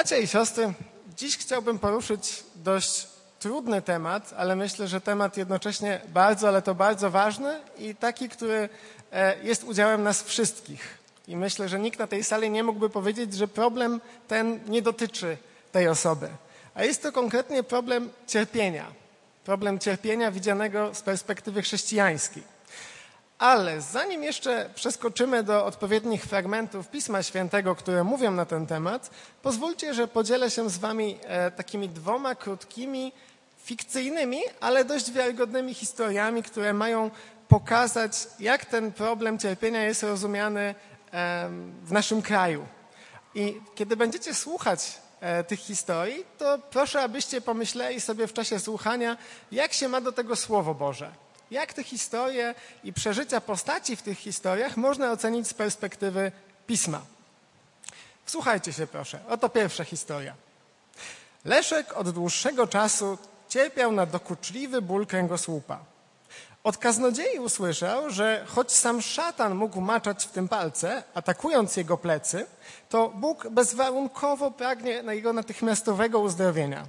[0.00, 0.72] Bracia i siostry,
[1.16, 3.06] dziś chciałbym poruszyć dość
[3.38, 8.68] trudny temat, ale myślę, że temat jednocześnie bardzo, ale to bardzo ważny i taki, który
[9.12, 10.98] e, jest udziałem nas wszystkich.
[11.28, 15.36] I myślę, że nikt na tej sali nie mógłby powiedzieć, że problem ten nie dotyczy
[15.72, 16.28] tej osoby.
[16.74, 18.86] A jest to konkretnie problem cierpienia.
[19.44, 22.42] Problem cierpienia widzianego z perspektywy chrześcijańskiej.
[23.40, 29.10] Ale zanim jeszcze przeskoczymy do odpowiednich fragmentów Pisma Świętego, które mówią na ten temat,
[29.42, 33.12] pozwólcie, że podzielę się z Wami e, takimi dwoma krótkimi,
[33.64, 37.10] fikcyjnymi, ale dość wiarygodnymi historiami, które mają
[37.48, 40.74] pokazać, jak ten problem cierpienia jest rozumiany
[41.84, 42.66] w naszym kraju.
[43.34, 49.16] I kiedy będziecie słuchać e, tych historii, to proszę, abyście pomyśleli sobie w czasie słuchania,
[49.52, 51.12] jak się ma do tego Słowo Boże.
[51.50, 52.54] Jak te historie
[52.84, 56.32] i przeżycia postaci w tych historiach można ocenić z perspektywy
[56.66, 57.00] pisma.
[58.24, 59.20] Wsłuchajcie się proszę.
[59.28, 60.34] Oto pierwsza historia.
[61.44, 63.18] Leszek od dłuższego czasu
[63.48, 65.78] cierpiał na dokuczliwy ból kręgosłupa.
[66.64, 72.46] Od kaznodziei usłyszał, że choć sam szatan mógł maczać w tym palce, atakując jego plecy,
[72.88, 76.86] to Bóg bezwarunkowo pragnie jego natychmiastowego uzdrowienia.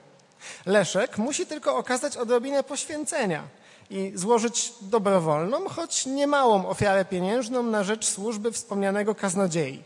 [0.65, 3.43] Leszek musi tylko okazać odrobinę poświęcenia
[3.91, 9.83] i złożyć dobrowolną, choć niemałą ofiarę pieniężną na rzecz służby wspomnianego kaznodziei.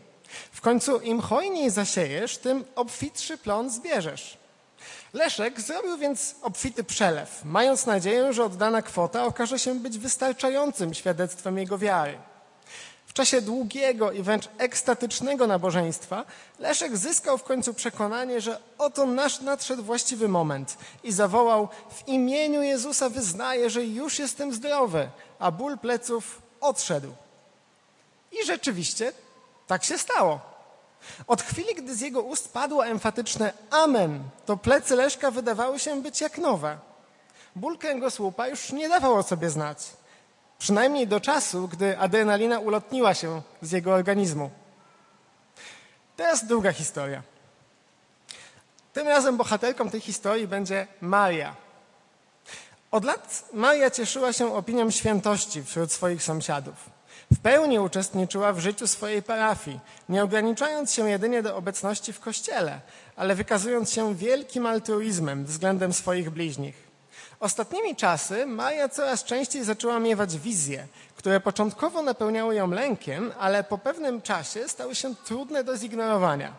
[0.52, 4.38] W końcu im hojniej zasiejesz, tym obfitszy plon zbierzesz.
[5.12, 11.58] Leszek zrobił więc obfity przelew, mając nadzieję, że oddana kwota okaże się być wystarczającym świadectwem
[11.58, 12.18] jego wiary.
[13.16, 16.24] Czasie długiego i wręcz ekstatycznego nabożeństwa
[16.58, 22.62] Leszek zyskał w końcu przekonanie, że oto nasz nadszedł właściwy moment i zawołał w imieniu
[22.62, 27.14] Jezusa wyznaję, że już jestem zdrowy, a ból pleców odszedł.
[28.32, 29.12] I rzeczywiście
[29.66, 30.40] tak się stało.
[31.26, 36.20] Od chwili, gdy z jego ust padło emfatyczne amen, to plecy Leszka wydawały się być
[36.20, 36.78] jak nowe.
[37.56, 39.78] Ból kręgosłupa już nie dawał o sobie znać.
[40.58, 44.50] Przynajmniej do czasu, gdy adrenalina ulotniła się z jego organizmu.
[46.16, 47.22] Teraz druga historia.
[48.92, 51.56] Tym razem bohaterką tej historii będzie Maria.
[52.90, 56.74] Od lat Maria cieszyła się opinią świętości wśród swoich sąsiadów.
[57.32, 62.80] W pełni uczestniczyła w życiu swojej parafii, nie ograniczając się jedynie do obecności w kościele,
[63.16, 66.85] ale wykazując się wielkim altruizmem względem swoich bliźnich.
[67.40, 70.86] Ostatnimi czasy Maja coraz częściej zaczęła miewać wizje,
[71.16, 76.52] które początkowo napełniały ją lękiem, ale po pewnym czasie stały się trudne do zignorowania.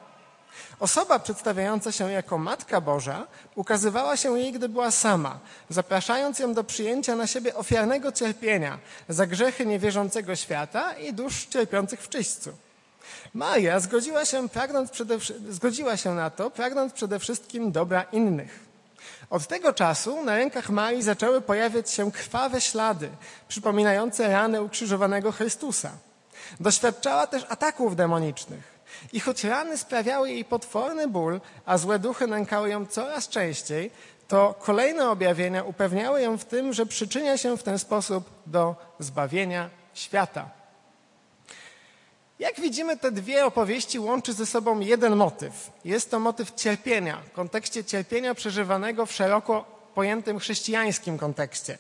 [0.79, 5.39] Osoba przedstawiająca się jako Matka Boża ukazywała się jej, gdy była sama,
[5.69, 8.77] zapraszając ją do przyjęcia na siebie ofiarnego cierpienia
[9.09, 12.53] za grzechy niewierzącego świata i dusz cierpiących w czyśćcu.
[13.33, 15.17] Maja zgodziła się, pragnąc przede,
[15.49, 18.66] zgodziła się na to, pragnąc przede wszystkim dobra innych.
[19.29, 23.09] Od tego czasu na rękach Marii zaczęły pojawiać się krwawe ślady,
[23.47, 25.91] przypominające rany ukrzyżowanego Chrystusa.
[26.59, 28.77] Doświadczała też ataków demonicznych.
[29.13, 33.91] I choć rany sprawiały jej potworny ból, a złe duchy nękały ją coraz częściej,
[34.27, 39.69] to kolejne objawienia upewniały ją w tym, że przyczynia się w ten sposób do zbawienia
[39.93, 40.56] świata.
[42.39, 45.71] Jak widzimy, te dwie opowieści łączy ze sobą jeden motyw.
[45.85, 49.65] Jest to motyw cierpienia, w kontekście cierpienia przeżywanego w szeroko
[49.95, 51.77] pojętym chrześcijańskim kontekście.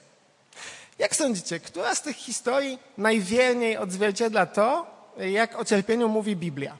[0.99, 6.77] Jak sądzicie, która z tych historii najwierniej odzwierciedla to, jak o cierpieniu mówi Biblia?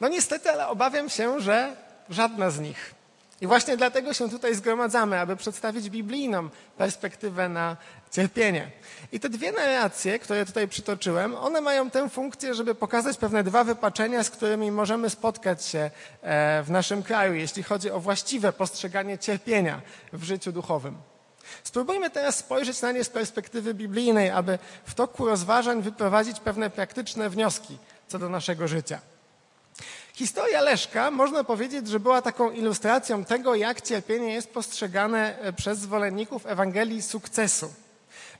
[0.00, 1.76] No niestety, ale obawiam się, że
[2.10, 2.94] żadna z nich.
[3.40, 7.76] I właśnie dlatego się tutaj zgromadzamy, aby przedstawić biblijną perspektywę na
[8.12, 8.70] cierpienie.
[9.12, 13.64] I te dwie narracje, które tutaj przytoczyłem, one mają tę funkcję, żeby pokazać pewne dwa
[13.64, 15.90] wypaczenia, z którymi możemy spotkać się
[16.22, 19.80] e, w naszym kraju, jeśli chodzi o właściwe postrzeganie cierpienia
[20.12, 20.96] w życiu duchowym.
[21.64, 27.30] Spróbujmy teraz spojrzeć na nie z perspektywy biblijnej, aby w toku rozważań wyprowadzić pewne praktyczne
[27.30, 27.78] wnioski
[28.08, 29.00] co do naszego życia.
[30.14, 35.78] Historia Leszka można powiedzieć, że była taką ilustracją tego, jak cierpienie jest postrzegane e, przez
[35.78, 37.81] zwolenników Ewangelii sukcesu.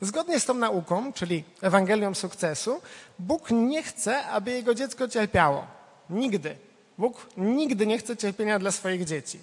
[0.03, 2.81] Zgodnie z tą nauką, czyli Ewangelią sukcesu,
[3.19, 5.67] Bóg nie chce, aby jego dziecko cierpiało.
[6.11, 6.57] Nigdy.
[6.99, 9.39] Bóg nigdy nie chce cierpienia dla swoich dzieci.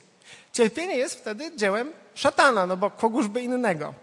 [0.54, 3.94] Cierpienie jest wtedy dziełem szatana, no bo kogóż by innego.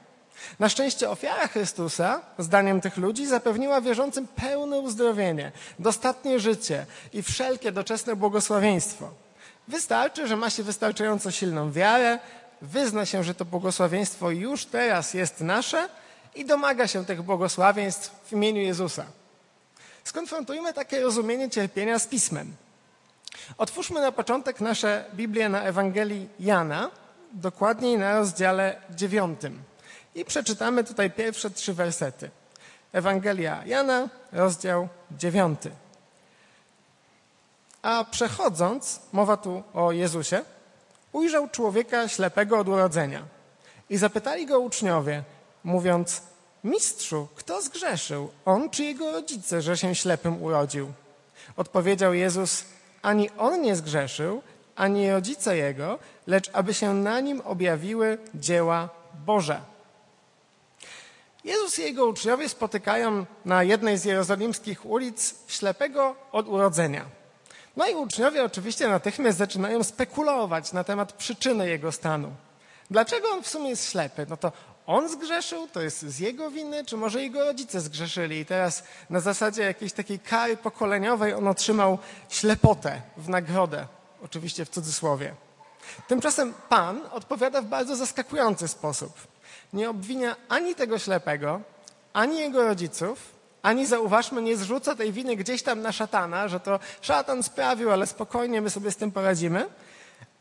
[0.59, 7.73] Na szczęście ofiara Chrystusa, zdaniem tych ludzi, zapewniła wierzącym pełne uzdrowienie, dostatnie życie i wszelkie
[7.73, 9.11] doczesne błogosławieństwo.
[9.69, 12.19] Wystarczy, że ma się wystarczająco silną wiarę,
[12.63, 15.89] wyzna się, że to błogosławieństwo już teraz jest nasze
[16.37, 19.05] i domaga się tych błogosławieństw w imieniu Jezusa.
[20.05, 22.57] Skonfrontujmy takie rozumienie cierpienia z pismem.
[23.59, 26.91] Otwórzmy na początek nasze Biblię na Ewangelii Jana,
[27.33, 29.63] dokładniej na rozdziale dziewiątym.
[30.15, 32.31] I przeczytamy tutaj pierwsze trzy wersety.
[32.93, 35.71] Ewangelia Jana, rozdział dziewiąty.
[37.83, 40.43] A przechodząc, mowa tu o Jezusie,
[41.13, 43.23] ujrzał człowieka ślepego od urodzenia.
[43.91, 45.23] I zapytali go uczniowie,
[45.67, 46.23] mówiąc,
[46.65, 50.93] Mistrzu, kto zgrzeszył, on czy jego rodzice, że się ślepym urodził?
[51.57, 52.65] Odpowiedział Jezus,
[53.03, 54.43] ani on nie zgrzeszył,
[54.77, 58.89] ani rodzice jego, lecz aby się na nim objawiły dzieła
[59.27, 59.61] Boże.
[61.45, 67.05] Jezus i jego uczniowie spotykają na jednej z jerozolimskich ulic ślepego od urodzenia.
[67.77, 72.33] No i uczniowie oczywiście natychmiast zaczynają spekulować na temat przyczyny jego stanu.
[72.91, 74.27] Dlaczego on w sumie jest ślepy?
[74.29, 74.53] No to
[74.87, 79.21] on zgrzeszył, to jest z jego winy, czy może jego rodzice zgrzeszyli i teraz na
[79.21, 81.99] zasadzie jakiejś takiej kary pokoleniowej on otrzymał
[82.29, 83.87] ślepotę w nagrodę,
[84.25, 85.35] oczywiście w cudzysłowie.
[86.09, 89.13] Tymczasem Pan odpowiada w bardzo zaskakujący sposób.
[89.73, 91.61] Nie obwinia ani tego ślepego,
[92.13, 96.81] ani jego rodziców, ani zauważmy, nie zrzuca tej winy gdzieś tam na szatana, że to
[97.01, 99.69] szatan sprawił, ale spokojnie my sobie z tym poradzimy,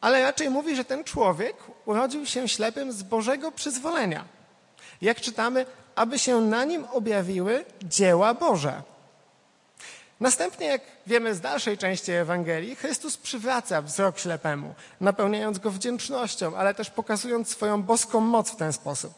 [0.01, 1.55] ale raczej mówi, że ten człowiek
[1.85, 4.34] urodził się ślepym z Bożego przyzwolenia.
[5.01, 5.65] Jak czytamy,
[5.95, 8.81] aby się na nim objawiły dzieła Boże.
[10.19, 16.73] Następnie, jak wiemy z dalszej części Ewangelii, Chrystus przywraca wzrok ślepemu, napełniając go wdzięcznością, ale
[16.73, 19.13] też pokazując swoją boską moc w ten sposób.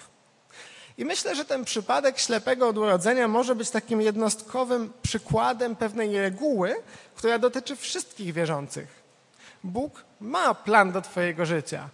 [0.97, 6.75] I myślę, że ten przypadek ślepego od urodzenia może być takim jednostkowym przykładem pewnej reguły,
[7.15, 8.87] która dotyczy wszystkich wierzących.
[9.63, 11.89] Bóg ma plan do Twojego życia.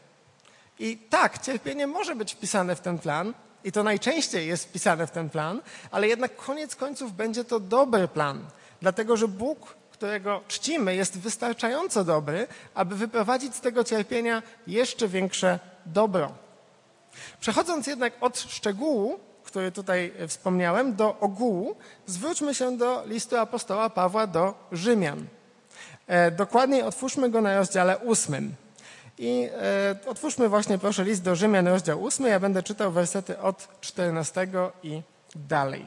[0.79, 3.33] I tak, cierpienie może być wpisane w ten plan,
[3.63, 5.61] i to najczęściej jest wpisane w ten plan,
[5.91, 8.45] ale jednak koniec końców będzie to dobry plan,
[8.81, 15.59] dlatego że Bóg, którego czcimy, jest wystarczająco dobry, aby wyprowadzić z tego cierpienia jeszcze większe
[15.85, 16.31] dobro.
[17.39, 21.75] Przechodząc jednak od szczegółu, który tutaj wspomniałem, do ogółu,
[22.05, 25.25] zwróćmy się do listu apostoła Pawła do Rzymian.
[26.07, 28.55] E, dokładniej otwórzmy go na rozdziale ósmym.
[29.17, 32.25] I e, otwórzmy właśnie proszę list do Rzymian, rozdział 8.
[32.25, 34.47] Ja będę czytał wersety od 14
[34.83, 35.01] i
[35.35, 35.85] dalej.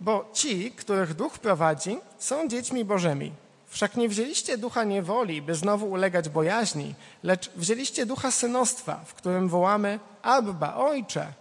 [0.00, 3.32] Bo ci, których duch prowadzi, są dziećmi Bożymi.
[3.66, 9.48] Wszak nie wzięliście ducha niewoli, by znowu ulegać bojaźni, lecz wzięliście ducha synostwa, w którym
[9.48, 11.32] wołamy Abba, Ojcze.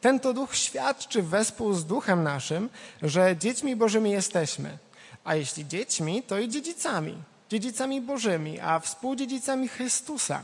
[0.00, 2.70] Ten to duch świadczy wespół z duchem naszym,
[3.02, 4.78] że dziećmi Bożymi jesteśmy.
[5.24, 10.42] A jeśli dziećmi, to i dziedzicami dziedzicami Bożymi, a współdziedzicami Chrystusa,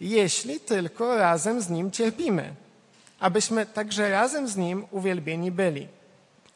[0.00, 2.54] jeśli tylko razem z Nim cierpimy,
[3.20, 5.88] abyśmy także razem z Nim uwielbieni byli.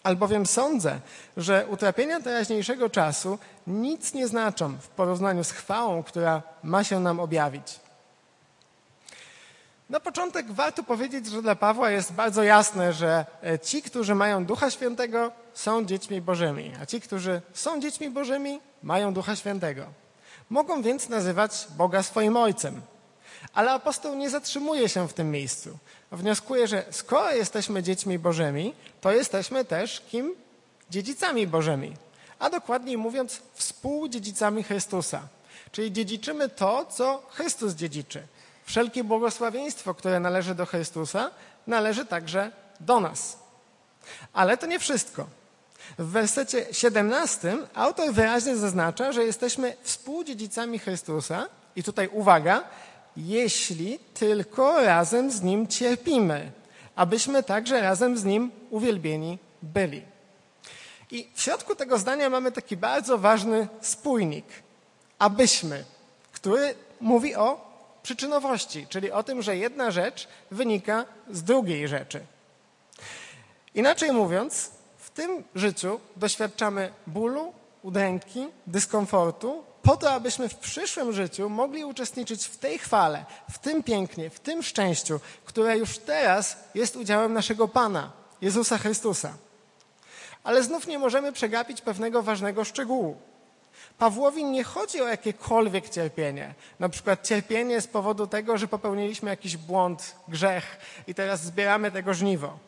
[0.03, 1.01] Albowiem sądzę,
[1.37, 7.21] że utrapienia teraźniejszego czasu nic nie znaczą w porównaniu z chwałą, która ma się nam
[7.21, 7.81] objawić.
[9.91, 13.27] Na początek warto powiedzieć, że dla Pawła jest bardzo jasne, że
[13.63, 19.15] ci, którzy mają Ducha Świętego, są dziećmi Bożymi, a ci, którzy są dziećmi Bożymi, mają
[19.15, 19.87] Ducha Świętego.
[20.51, 22.83] Mogą więc nazywać Boga swoim Ojcem.
[23.55, 25.79] Ale apostoł nie zatrzymuje się w tym miejscu.
[26.13, 30.35] Wnioskuje, że skoro jesteśmy dziećmi Bożymi, to jesteśmy też kim?
[30.91, 31.95] Dziedzicami Bożymi.
[32.39, 35.23] A dokładniej mówiąc, współdziedzicami Chrystusa.
[35.73, 38.27] Czyli dziedziczymy to, co Chrystus dziedziczy.
[38.65, 41.31] Wszelkie błogosławieństwo, które należy do Chrystusa,
[41.67, 42.51] należy także
[42.81, 43.39] do nas.
[44.33, 45.27] Ale to nie wszystko.
[45.99, 52.65] W wersecie 17 autor wyraźnie zaznacza, że jesteśmy współdziedzicami Chrystusa i tutaj uwaga,
[53.17, 56.53] jeśli tylko razem z Nim cierpimy,
[56.97, 60.03] abyśmy także razem z Nim uwielbieni byli.
[61.11, 64.47] I w środku tego zdania mamy taki bardzo ważny spójnik,
[65.19, 65.85] abyśmy,
[66.33, 72.21] który mówi o przyczynowości, czyli o tym, że jedna rzecz wynika z drugiej rzeczy.
[73.75, 74.71] Inaczej mówiąc,
[75.15, 77.53] tym życiu doświadczamy bólu,
[77.83, 83.83] udręki, dyskomfortu, po to, abyśmy w przyszłym życiu mogli uczestniczyć w tej chwale, w tym
[83.83, 89.35] pięknie, w tym szczęściu, które już teraz jest udziałem naszego Pana, Jezusa Chrystusa.
[90.45, 93.17] Ale znów nie możemy przegapić pewnego ważnego szczegółu.
[93.99, 99.57] Pawłowi nie chodzi o jakiekolwiek cierpienie, na przykład cierpienie z powodu tego, że popełniliśmy jakiś
[99.57, 102.59] błąd, grzech i teraz zbieramy tego żniwo.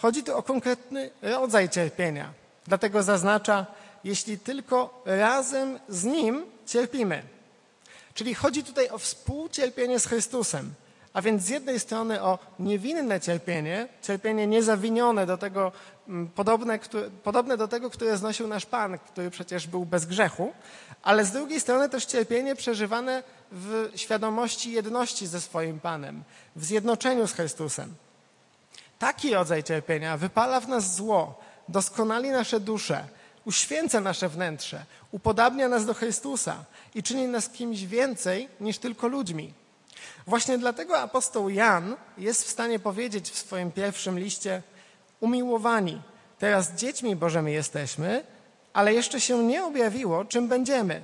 [0.00, 2.32] Chodzi tu o konkretny rodzaj cierpienia.
[2.66, 3.66] Dlatego zaznacza,
[4.04, 7.22] jeśli tylko razem z Nim cierpimy.
[8.14, 10.74] Czyli chodzi tutaj o współcierpienie z Chrystusem,
[11.12, 15.72] A więc z jednej strony o niewinne cierpienie, cierpienie niezawinione do tego,
[16.08, 20.52] mm, podobne, które, podobne do tego, które znosił nasz Pan, który przecież był bez grzechu,
[21.02, 26.22] ale z drugiej strony też cierpienie przeżywane w świadomości jedności ze swoim Panem,
[26.56, 27.94] w zjednoczeniu z Chrystusem.
[28.98, 33.04] Taki rodzaj cierpienia wypala w nas zło, doskonali nasze dusze,
[33.44, 36.64] uświęca nasze wnętrze, upodabnia nas do Chrystusa
[36.94, 39.54] i czyni nas kimś więcej niż tylko ludźmi.
[40.26, 44.62] Właśnie dlatego apostoł Jan jest w stanie powiedzieć w swoim pierwszym liście:
[45.20, 46.02] Umiłowani,
[46.38, 48.24] teraz dziećmi Bożymi jesteśmy,
[48.72, 51.00] ale jeszcze się nie objawiło, czym będziemy.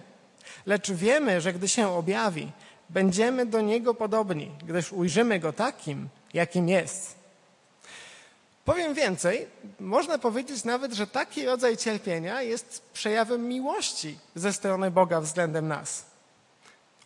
[0.66, 2.52] Lecz wiemy, że gdy się objawi,
[2.90, 7.23] będziemy do niego podobni, gdyż ujrzymy go takim, jakim jest.
[8.64, 9.46] Powiem więcej,
[9.80, 16.04] można powiedzieć nawet, że taki rodzaj cierpienia jest przejawem miłości ze strony Boga względem nas.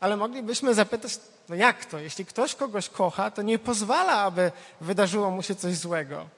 [0.01, 1.99] Ale moglibyśmy zapytać, no jak to?
[1.99, 6.29] Jeśli ktoś kogoś kocha, to nie pozwala, aby wydarzyło mu się coś złego.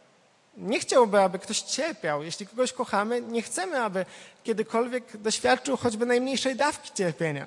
[0.57, 2.23] Nie chciałby, aby ktoś cierpiał.
[2.23, 4.05] Jeśli kogoś kochamy, nie chcemy, aby
[4.45, 7.47] kiedykolwiek doświadczył choćby najmniejszej dawki cierpienia.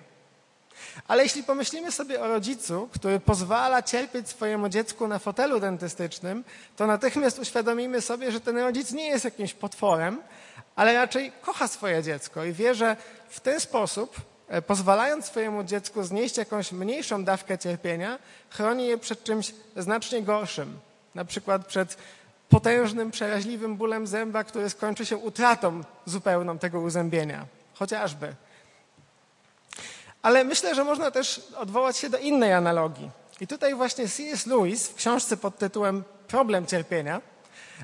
[1.08, 6.44] Ale jeśli pomyślimy sobie o rodzicu, który pozwala cierpieć swojemu dziecku na fotelu dentystycznym,
[6.76, 10.22] to natychmiast uświadomimy sobie, że ten rodzic nie jest jakimś potworem,
[10.76, 12.96] ale raczej kocha swoje dziecko i wie, że
[13.30, 14.16] w ten sposób,
[14.48, 18.20] e, pozwalając swojemu dziecku znieść jakąś mniejszą dawkę cierpienia,
[18.50, 20.80] chroni je przed czymś znacznie gorszym,
[21.16, 21.98] na przykład przed
[22.50, 28.36] potężnym, przeraźliwym bólem zęba, który skończy się utratą zupełną tego uzębienia, chociażby.
[30.24, 33.12] Ale myślę, że można też odwołać się do innej analogii.
[33.42, 34.46] I tutaj właśnie C.S.
[34.46, 37.22] Lewis w książce pod tytułem Problem cierpienia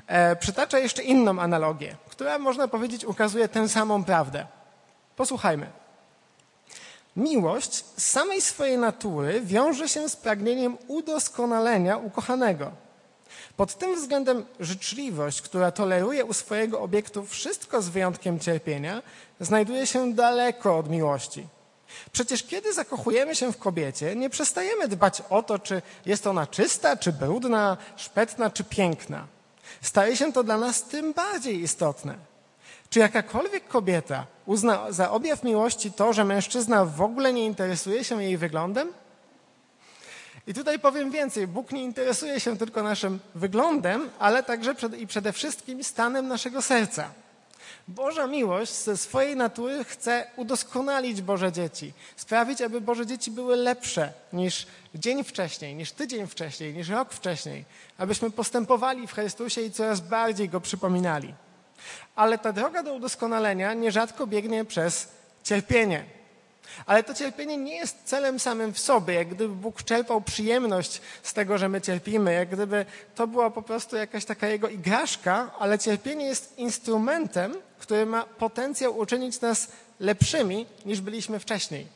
[0.06, 4.46] e, przytacza jeszcze inną analogię, która można powiedzieć ukazuje tę samą prawdę.
[5.16, 5.66] Posłuchajmy.
[7.16, 12.70] Miłość z samej swojej natury wiąże się z pragnieniem udoskonalenia ukochanego.
[13.56, 19.02] Pod tym względem życzliwość, która toleruje u swojego obiektu wszystko z wyjątkiem cierpienia,
[19.40, 21.46] znajduje się daleko od miłości.
[22.12, 26.96] Przecież kiedy zakochujemy się w kobiecie, nie przestajemy dbać o to, czy jest ona czysta,
[26.96, 29.26] czy brudna, szpetna, czy piękna.
[29.82, 32.14] Staje się to dla nas tym bardziej istotne.
[32.90, 38.22] Czy jakakolwiek kobieta uzna za objaw miłości to, że mężczyzna w ogóle nie interesuje się
[38.22, 38.92] jej wyglądem?
[40.46, 41.46] I tutaj powiem więcej.
[41.46, 47.10] Bóg nie interesuje się tylko naszym wyglądem, ale także i przede wszystkim stanem naszego serca.
[47.90, 54.12] Boża miłość ze swojej natury chce udoskonalić Boże dzieci, sprawić, aby Boże dzieci były lepsze
[54.32, 57.64] niż dzień wcześniej, niż tydzień wcześniej, niż rok wcześniej,
[57.98, 61.34] abyśmy postępowali w Chrystusie i coraz bardziej Go przypominali.
[62.16, 65.08] Ale ta droga do udoskonalenia nierzadko biegnie przez
[65.44, 66.19] cierpienie.
[66.86, 71.32] Ale to cierpienie nie jest celem samym w sobie, jak gdyby Bóg czerpał przyjemność z
[71.32, 75.78] tego, że my cierpimy, jak gdyby to była po prostu jakaś taka jego igraszka, ale
[75.78, 79.68] cierpienie jest instrumentem, który ma potencjał uczynić nas
[80.00, 81.86] lepszymi niż byliśmy wcześniej.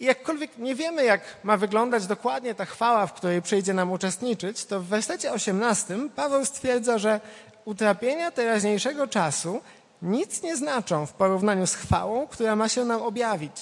[0.00, 4.64] I jakkolwiek nie wiemy, jak ma wyglądać dokładnie ta chwała, w której przyjdzie nam uczestniczyć,
[4.64, 7.20] to w wersecie 18 Paweł stwierdza, że
[7.64, 9.60] utrapienia teraźniejszego czasu
[10.04, 13.56] nic nie znaczą w porównaniu z chwałą, która ma się nam objawić.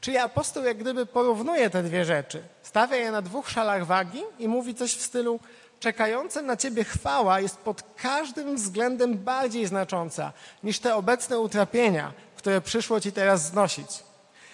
[0.00, 2.42] Czyli apostoł jak gdyby porównuje te dwie rzeczy.
[2.62, 5.40] Stawia je na dwóch szalach wagi i mówi coś w stylu
[5.80, 12.60] czekająca na ciebie chwała jest pod każdym względem bardziej znacząca niż te obecne utrapienia, które
[12.60, 13.88] przyszło ci teraz znosić.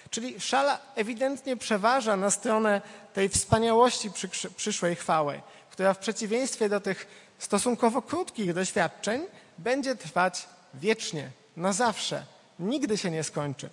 [0.09, 2.81] Czyli szala ewidentnie przeważa na stronę
[3.13, 4.11] tej wspaniałości
[4.55, 7.07] przyszłej chwały, która w przeciwieństwie do tych
[7.39, 9.21] stosunkowo krótkich doświadczeń
[9.57, 12.25] będzie trwać wiecznie, na zawsze,
[12.59, 13.69] nigdy się nie skończy.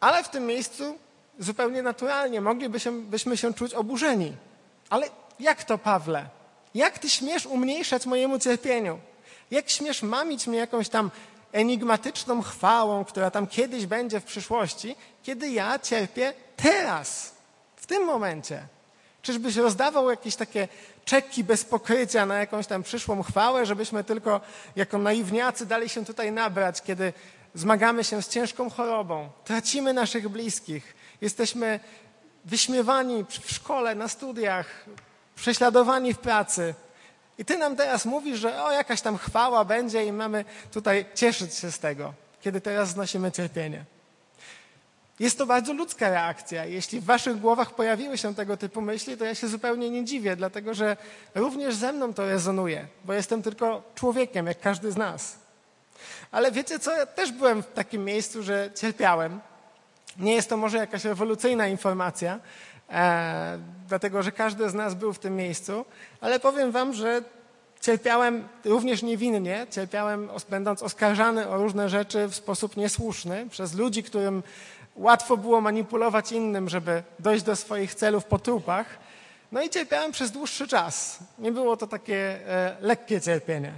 [0.00, 0.98] Ale w tym miejscu
[1.38, 4.36] zupełnie naturalnie moglibyśmy się czuć oburzeni.
[4.90, 5.08] Ale
[5.40, 6.28] jak to, Pawle?
[6.74, 8.98] Jak ty śmiesz umniejszać mojemu cierpieniu?
[9.50, 11.10] Jak śmiesz mamić mnie jakąś tam
[11.52, 17.34] enigmatyczną chwałą, która tam kiedyś będzie w przyszłości, kiedy ja cierpię teraz,
[17.76, 18.62] w tym momencie?
[19.22, 20.68] Czyżbyś rozdawał jakieś takie
[21.06, 24.40] czeki bez pokrycia na jakąś tam przyszłą chwałę, żebyśmy tylko
[24.76, 27.12] jako naiwniacy dali się tutaj nabrać, kiedy
[27.54, 31.80] zmagamy się z ciężką chorobą, tracimy naszych bliskich, jesteśmy
[32.44, 34.84] wyśmiewani w szkole, na studiach,
[35.36, 36.74] prześladowani w pracy.
[37.38, 41.54] I ty nam teraz mówisz, że o, jakaś tam chwała będzie i mamy tutaj cieszyć
[41.54, 43.84] się z tego, kiedy teraz znosimy cierpienie.
[45.20, 46.64] Jest to bardzo ludzka reakcja.
[46.64, 50.36] Jeśli w waszych głowach pojawiły się tego typu myśli, to ja się zupełnie nie dziwię,
[50.36, 50.96] dlatego że
[51.34, 55.36] również ze mną to rezonuje, bo jestem tylko człowiekiem, jak każdy z nas.
[56.30, 56.96] Ale wiecie co?
[56.96, 59.40] Ja też byłem w takim miejscu, że cierpiałem.
[60.18, 62.40] Nie jest to może jakaś rewolucyjna informacja,
[62.90, 63.58] e,
[63.88, 65.84] dlatego że każdy z nas był w tym miejscu,
[66.20, 67.22] ale powiem wam, że
[67.80, 74.42] cierpiałem również niewinnie, cierpiałem będąc oskarżany o różne rzeczy w sposób niesłuszny przez ludzi, którym
[74.96, 78.86] łatwo było manipulować innym, żeby dojść do swoich celów po trupach.
[79.52, 81.18] No i cierpiałem przez dłuższy czas.
[81.38, 82.16] Nie było to takie
[82.48, 83.72] e, lekkie cierpienie.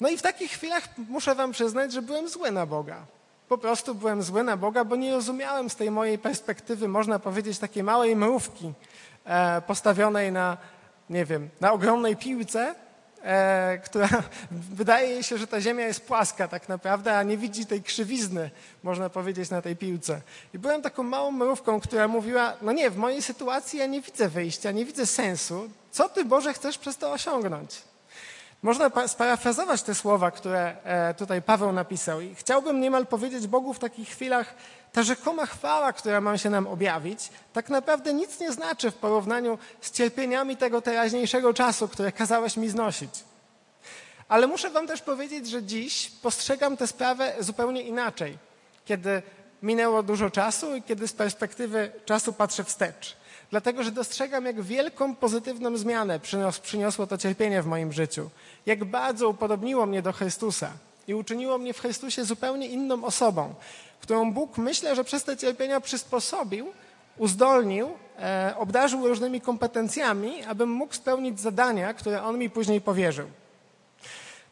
[0.00, 3.06] No i w takich chwilach muszę wam przyznać, że byłem zły na Boga.
[3.48, 7.58] Po prostu byłem zły na Boga, bo nie rozumiałem z tej mojej perspektywy, można powiedzieć,
[7.58, 8.72] takiej małej mrówki
[9.24, 10.56] e, postawionej na,
[11.10, 12.74] nie wiem, na ogromnej piłce,
[13.84, 14.08] która
[14.50, 18.50] wydaje się, że ta ziemia jest płaska tak naprawdę, a nie widzi tej krzywizny,
[18.82, 20.20] można powiedzieć, na tej piłce.
[20.54, 24.28] I byłem taką małą mrówką, która mówiła, no nie, w mojej sytuacji ja nie widzę
[24.28, 25.70] wyjścia, nie widzę sensu.
[25.90, 27.82] Co Ty, Boże, chcesz przez to osiągnąć?
[28.62, 33.78] Można sparafrazować te słowa, które e, tutaj Paweł napisał i chciałbym niemal powiedzieć Bogu w
[33.78, 34.54] takich chwilach,
[34.94, 39.58] ta rzekoma chwała, która ma się nam objawić, tak naprawdę nic nie znaczy w porównaniu
[39.80, 43.10] z cierpieniami tego teraźniejszego czasu, które kazałeś mi znosić.
[44.28, 48.38] Ale muszę wam też powiedzieć, że dziś postrzegam tę sprawę zupełnie inaczej,
[48.84, 49.22] kiedy
[49.62, 53.16] minęło dużo czasu i kiedy z perspektywy czasu patrzę wstecz
[53.50, 56.20] dlatego że dostrzegam, jak wielką pozytywną zmianę
[56.62, 58.30] przyniosło to cierpienie w moim życiu,
[58.66, 60.70] jak bardzo upodobniło mnie do Chrystusa
[61.08, 63.54] i uczyniło mnie w Chrystusie zupełnie inną osobą,
[64.00, 66.72] którą Bóg myślę, że przez te cierpienia przysposobił,
[67.18, 73.26] uzdolnił, e, obdarzył różnymi kompetencjami, abym mógł spełnić zadania, które On mi później powierzył.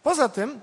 [0.02, 0.60] Poza tym,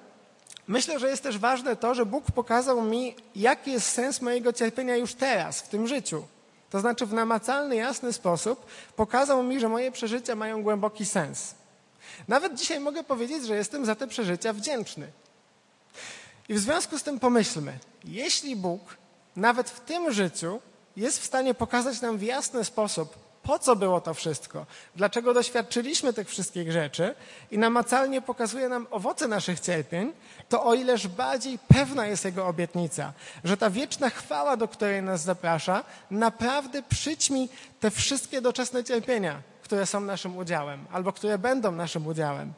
[0.67, 4.96] myślę, że jest też ważne to, że Bóg pokazał mi, jaki jest sens mojego cierpienia
[4.96, 6.24] już teraz, w tym życiu.
[6.69, 8.65] To znaczy w namacalny, jasny sposób
[8.96, 11.55] pokazał mi, że moje przeżycia mają głęboki sens.
[12.27, 15.08] Nawet dzisiaj mogę powiedzieć, że jestem za te przeżycia wdzięczny.
[16.50, 18.98] I w związku z tym pomyślmy, jeśli Bóg
[19.36, 20.62] nawet w tym życiu
[20.98, 24.65] jest w stanie pokazać nam w jasny sposób, po co było to wszystko,
[24.96, 27.15] dlaczego doświadczyliśmy tych wszystkich rzeczy
[27.51, 30.13] i namacalnie pokazuje nam owoce naszych cierpień,
[30.50, 33.13] to o ileż bardziej pewna jest Jego obietnica,
[33.44, 39.85] że ta wieczna chwała, do której nas zaprasza, naprawdę przyćmi te wszystkie doczesne cierpienia, które
[39.85, 42.53] są naszym udziałem albo które będą naszym udziałem.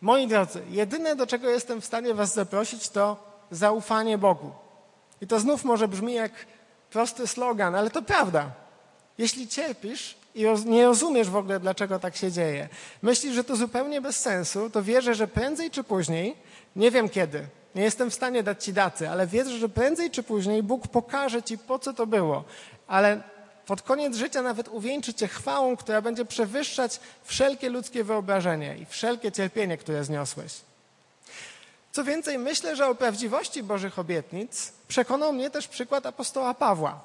[0.00, 3.16] Moi drodzy, jedyne do czego jestem w stanie Was zaprosić, to
[3.50, 4.50] zaufanie Bogu.
[5.20, 6.32] I to znów może brzmi jak
[6.90, 8.50] prosty slogan, ale to prawda.
[9.18, 12.68] Jeśli cierpisz i nie rozumiesz w ogóle, dlaczego tak się dzieje,
[13.02, 16.36] myślisz, że to zupełnie bez sensu, to wierzę, że prędzej czy później,
[16.76, 20.22] nie wiem kiedy, nie jestem w stanie dać ci daty, ale wierzę, że prędzej czy
[20.22, 22.44] później Bóg pokaże ci, po co to było.
[22.86, 23.22] Ale
[23.66, 29.32] pod koniec życia nawet uwieńczy cię chwałą, która będzie przewyższać wszelkie ludzkie wyobrażenie i wszelkie
[29.32, 30.52] cierpienie, które zniosłeś.
[31.92, 37.00] Co więcej, myślę, że o prawdziwości Bożych obietnic przekonał mnie też przykład apostoła Pawła.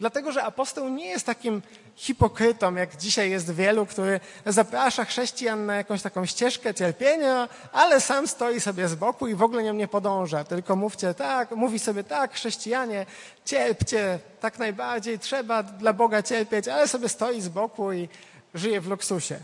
[0.00, 1.62] Dlatego, że apostoł nie jest takim
[1.96, 8.28] hipokrytą, jak dzisiaj jest wielu, który zaprasza chrześcijan na jakąś taką ścieżkę cierpienia, ale sam
[8.28, 10.44] stoi sobie z boku i w ogóle nią nie podąża.
[10.44, 13.06] Tylko mówcie tak, mówi sobie tak, chrześcijanie,
[13.44, 18.08] cierpcie, tak najbardziej, trzeba dla Boga cierpieć, ale sobie stoi z boku i
[18.54, 19.38] żyje w luksusie.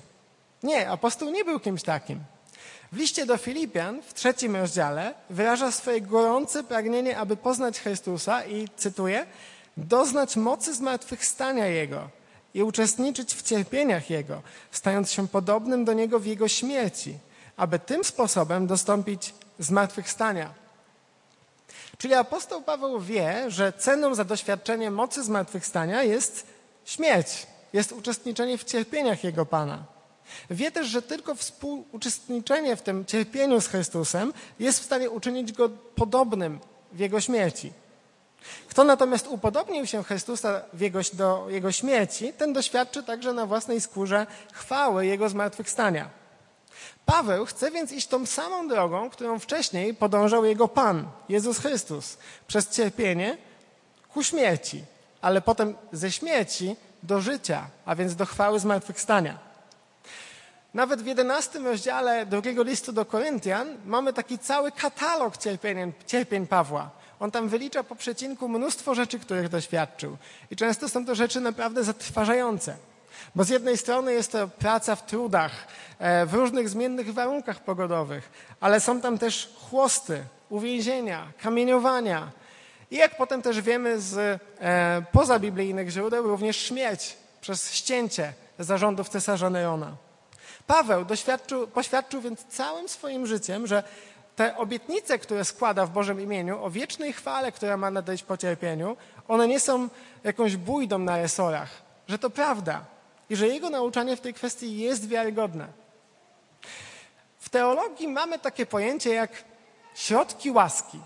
[0.62, 2.20] Nie, apostoł nie był kimś takim.
[2.92, 8.68] W liście do Filipian w trzecim rozdziale wyraża swoje gorące pragnienie, aby poznać Chrystusa i
[8.76, 9.26] cytuję,
[9.76, 12.17] doznać mocy zmartwychwstania Jego
[12.58, 17.18] i uczestniczyć w cierpieniach Jego, stając się podobnym do Niego w Jego śmierci,
[17.56, 20.54] aby tym sposobem dostąpić zmartwychwstania.
[21.98, 26.46] Czyli apostoł Paweł wie, że ceną za doświadczenie mocy zmartwychwstania jest
[26.84, 29.84] śmierć, jest uczestniczenie w cierpieniach Jego Pana.
[30.50, 35.68] Wie też, że tylko współuczestniczenie w tym cierpieniu z Chrystusem jest w stanie uczynić Go
[35.94, 36.60] podobnym
[36.92, 37.72] w Jego śmierci.
[38.68, 44.26] Kto natomiast upodobnił się Chrystusa jego, do Jego śmierci, ten doświadczy także na własnej skórze
[44.52, 46.10] chwały Jego zmartwychwstania.
[47.06, 52.68] Paweł chce więc iść tą samą drogą, którą wcześniej podążał Jego Pan, Jezus Chrystus, przez
[52.68, 53.38] cierpienie
[54.12, 54.84] ku śmierci,
[55.20, 59.38] ale potem ze śmierci do życia, a więc do chwały zmartwychwstania.
[60.74, 66.90] Nawet w jedenastym rozdziale drugiego listu do Koryntian mamy taki cały katalog cierpień, cierpień Pawła.
[67.20, 70.16] On tam wylicza po przecinku mnóstwo rzeczy, których doświadczył.
[70.50, 72.76] I często są to rzeczy naprawdę zatrważające.
[73.34, 75.52] Bo z jednej strony jest to praca w trudach,
[75.98, 82.30] e, w różnych zmiennych warunkach pogodowych, ale są tam też chłosty, uwięzienia, kamieniowania.
[82.90, 89.50] I jak potem też wiemy z e, pozabiblijnych źródeł, również śmierć przez ścięcie zarządów cesarza
[89.50, 89.96] Nerona.
[90.66, 93.82] Paweł doświadczył, poświadczył więc całym swoim życiem, że
[94.38, 98.96] te obietnice, które składa w Bożym imieniu, o wiecznej chwale, która ma nadejść po cierpieniu,
[99.28, 99.88] one nie są
[100.24, 101.68] jakąś bójdą na resorach,
[102.08, 102.84] że to prawda
[103.30, 105.66] i że jego nauczanie w tej kwestii jest wiarygodne.
[107.38, 109.30] W teologii mamy takie pojęcie jak
[109.94, 111.00] środki łaski.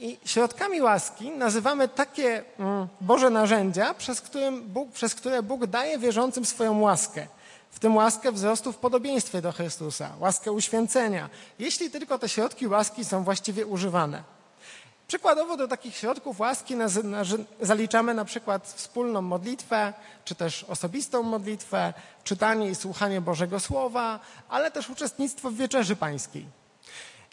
[0.00, 5.98] I środkami łaski nazywamy takie mm, Boże narzędzia, przez, którym Bóg, przez które Bóg daje
[5.98, 7.26] wierzącym swoją łaskę.
[7.72, 13.04] W tym łaskę wzrostu w podobieństwie do Chrystusa, łaskę uświęcenia, jeśli tylko te środki łaski
[13.04, 14.22] są właściwie używane.
[15.06, 16.74] Przykładowo do takich środków łaski
[17.60, 19.92] zaliczamy na przykład wspólną modlitwę,
[20.24, 26.46] czy też osobistą modlitwę, czytanie i słuchanie Bożego Słowa, ale też uczestnictwo w wieczerzy pańskiej.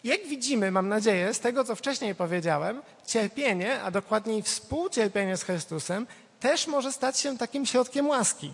[0.04, 6.06] Jak widzimy, mam nadzieję, z tego, co wcześniej powiedziałem, cierpienie, a dokładniej współcierpienie z Chrystusem,
[6.40, 8.52] też może stać się takim środkiem łaski.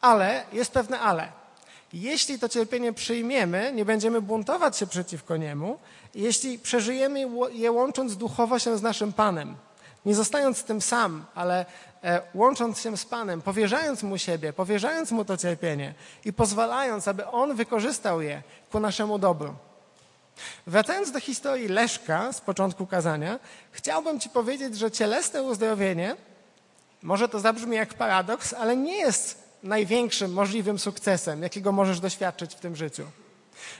[0.00, 1.32] Ale jest pewne ale.
[1.92, 5.78] Jeśli to cierpienie przyjmiemy, nie będziemy buntować się przeciwko niemu,
[6.14, 9.56] jeśli przeżyjemy je łącząc duchowo się z naszym Panem,
[10.06, 11.66] nie zostając tym sam, ale
[12.04, 17.26] e, łącząc się z Panem, powierzając Mu siebie, powierzając Mu to cierpienie i pozwalając, aby
[17.26, 19.54] On wykorzystał je ku naszemu dobru.
[20.66, 23.38] Wracając do historii Leszka z początku kazania,
[23.72, 26.16] chciałbym Ci powiedzieć, że cielesne uzdrowienie,
[27.02, 32.60] może to zabrzmi jak paradoks, ale nie jest największym możliwym sukcesem, jakiego możesz doświadczyć w
[32.60, 33.04] tym życiu.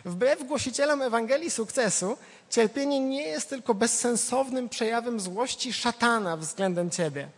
[0.04, 2.16] Wbrew głosicielom Ewangelii sukcesu,
[2.50, 7.28] cierpienie nie jest tylko bezsensownym przejawem złości szatana względem ciebie.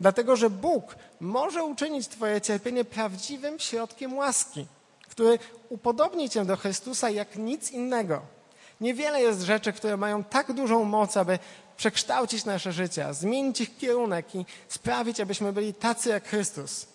[0.00, 4.66] Dlatego, że Bóg może uczynić Twoje cierpienie prawdziwym środkiem łaski,
[5.08, 8.22] który upodobni Cię do Chrystusa jak nic innego.
[8.80, 11.38] Niewiele jest rzeczy, które mają tak dużą moc, aby
[11.76, 16.93] przekształcić nasze życia, zmienić ich kierunek i sprawić, abyśmy byli tacy jak Chrystus.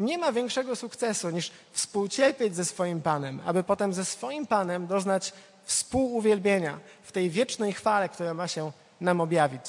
[0.00, 5.32] Nie ma większego sukcesu niż współcierpieć ze swoim Panem, aby potem ze swoim Panem doznać
[5.64, 9.62] współuwielbienia w tej wiecznej chwale, która ma się nam objawić.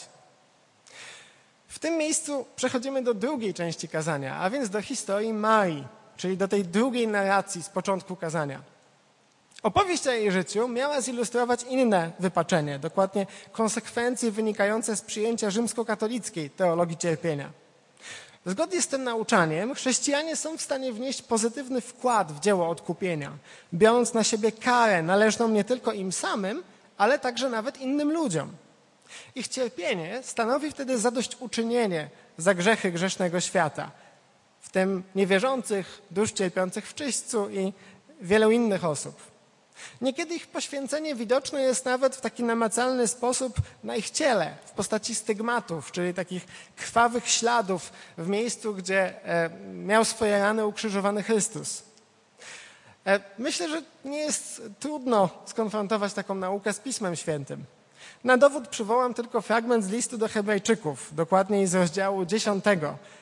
[1.67, 5.87] W tym miejscu przechodzimy do drugiej części kazania, a więc do historii Marii,
[6.17, 8.61] czyli do tej drugiej narracji z początku kazania.
[9.63, 16.97] Opowieść o jej życiu miała zilustrować inne wypaczenie, dokładnie konsekwencje wynikające z przyjęcia rzymskokatolickiej teologii
[16.97, 17.49] cierpienia.
[18.47, 23.31] Zgodnie z tym nauczaniem, chrześcijanie są w stanie wnieść pozytywny wkład w dzieło odkupienia,
[23.73, 26.63] biorąc na siebie karę należną nie tylko im samym,
[26.97, 28.51] ale także nawet innym ludziom.
[29.35, 33.91] Ich cierpienie stanowi wtedy zadośćuczynienie za grzechy grzesznego świata,
[34.61, 37.73] w tym niewierzących, dusz cierpiących w czyśćcu i
[38.21, 39.36] wielu innych osób.
[40.01, 45.15] Niekiedy ich poświęcenie widoczne jest nawet w taki namacalny sposób na ich ciele, w postaci
[45.15, 51.83] stygmatów, czyli takich krwawych śladów w miejscu, gdzie e, miał swoje rany ukrzyżowany Chrystus.
[53.05, 57.65] E, myślę, że nie jest trudno skonfrontować taką naukę z Pismem Świętym.
[58.23, 62.65] Na dowód przywołam tylko fragment z listu do Hebrajczyków, dokładniej z rozdziału 10,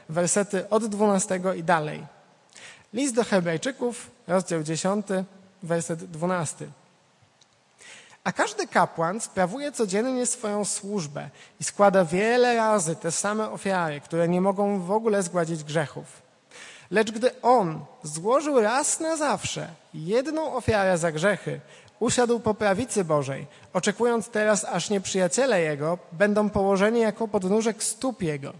[0.09, 2.05] wersety od 12 i dalej.
[2.93, 5.05] List do Hebrajczyków, rozdział 10,
[5.65, 6.67] werset 12.
[8.23, 14.27] A każdy kapłan sprawuje codziennie swoją służbę i składa wiele razy te same ofiary, które
[14.27, 16.05] nie mogą w ogóle zgładzić grzechów.
[16.91, 21.61] Lecz gdy on złożył raz na zawsze jedną ofiarę za grzechy,
[21.99, 28.53] usiadł po prawicy Bożej, oczekując teraz, aż nieprzyjaciele jego będą położeni jako podnóżek stóp jego.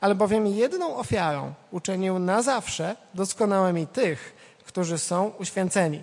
[0.00, 6.02] Albowiem jedną ofiarą uczynił na zawsze doskonałymi tych, którzy są uświęceni.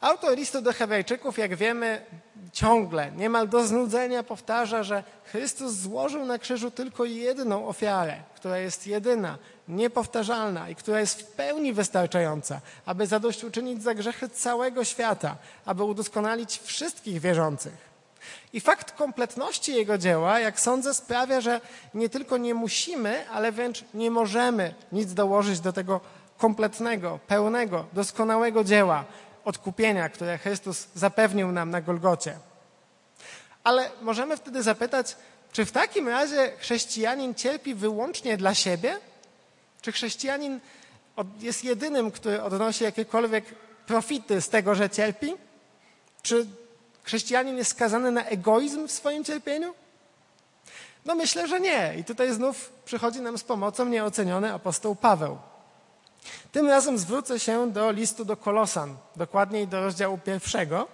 [0.00, 2.04] Autor listu do Hebrajczyków, jak wiemy,
[2.52, 8.86] ciągle, niemal do znudzenia powtarza, że Chrystus złożył na krzyżu tylko jedną ofiarę, która jest
[8.86, 15.84] jedyna, niepowtarzalna i która jest w pełni wystarczająca, aby zadośćuczynić za grzechy całego świata, aby
[15.84, 17.88] udoskonalić wszystkich wierzących.
[18.52, 21.60] I fakt kompletności jego dzieła, jak sądzę, sprawia, że
[21.94, 26.00] nie tylko nie musimy, ale wręcz nie możemy nic dołożyć do tego
[26.38, 29.04] kompletnego, pełnego, doskonałego dzieła,
[29.44, 32.38] odkupienia, które Chrystus zapewnił nam na Golgocie.
[33.64, 35.16] Ale możemy wtedy zapytać,
[35.52, 38.96] czy w takim razie chrześcijanin cierpi wyłącznie dla siebie?
[39.82, 40.60] Czy chrześcijanin
[41.40, 43.44] jest jedynym, który odnosi jakiekolwiek
[43.86, 45.34] profity z tego, że cierpi?
[46.22, 46.46] Czy
[47.02, 49.74] chrześcijanin jest skazany na egoizm w swoim cierpieniu?
[51.04, 51.94] No myślę, że nie.
[51.98, 55.38] I tutaj znów przychodzi nam z pomocą nieoceniony apostoł Paweł.
[56.58, 60.88] Tym razem zwrócę się do listu do Kolosan, dokładniej do rozdziału pierwszego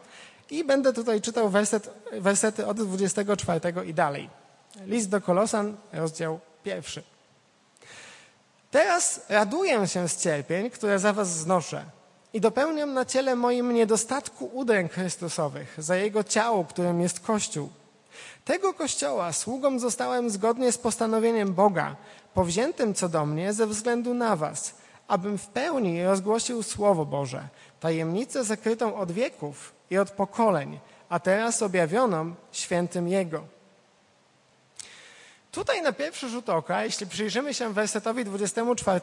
[0.50, 4.30] i będę tutaj czytał werset, wersety od 24 i dalej.
[4.86, 7.02] List do Kolosan, rozdział pierwszy.
[8.70, 11.84] Teraz raduję się z cierpień, które za was znoszę
[12.32, 17.68] i dopełniam na ciele moim niedostatku udręk Chrystusowych za Jego ciało, którym jest Kościół.
[18.44, 21.96] Tego Kościoła sługą zostałem zgodnie z postanowieniem Boga,
[22.34, 27.48] powziętym co do mnie ze względu na was, abym w pełni rozgłosił Słowo Boże,
[27.80, 33.54] tajemnicę zakrytą od wieków i od pokoleń, a teraz objawioną świętym Jego.
[35.54, 39.00] Tutaj na pierwszy rzut oka, jeśli przyjrzymy się wersetowi 24,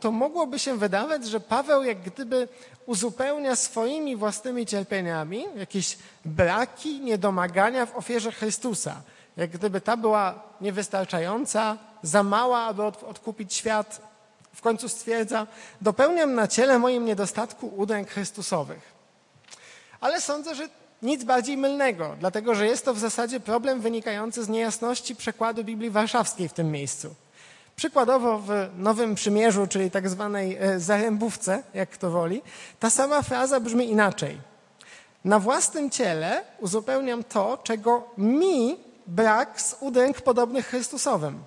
[0.00, 2.48] to mogłoby się wydawać, że Paweł jak gdyby
[2.86, 9.02] uzupełnia swoimi własnymi cierpieniami jakieś braki, niedomagania w ofierze Chrystusa.
[9.36, 14.13] Jak gdyby ta była niewystarczająca, za mała, aby odkupić świat.
[14.54, 15.46] W końcu stwierdza,
[15.80, 18.94] dopełniam na ciele moim niedostatku udręk Chrystusowych.
[20.00, 20.68] Ale sądzę, że
[21.02, 25.90] nic bardziej mylnego, dlatego że jest to w zasadzie problem wynikający z niejasności przekładu Biblii
[25.90, 27.14] Warszawskiej w tym miejscu.
[27.76, 32.42] Przykładowo w Nowym Przymierzu, czyli tak zwanej e, zarębówce, jak kto woli,
[32.80, 34.38] ta sama fraza brzmi inaczej.
[35.24, 41.42] Na własnym ciele uzupełniam to, czego mi brak z udręk podobnych Chrystusowym.